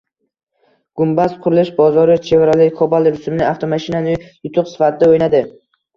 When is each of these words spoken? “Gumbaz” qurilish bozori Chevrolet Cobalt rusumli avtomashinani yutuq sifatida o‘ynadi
“Gumbaz” 1.01 1.35
qurilish 1.43 1.69
bozori 1.81 2.15
Chevrolet 2.29 2.73
Cobalt 2.79 3.11
rusumli 3.17 3.45
avtomashinani 3.53 4.17
yutuq 4.25 4.73
sifatida 4.73 5.11
o‘ynadi 5.13 5.45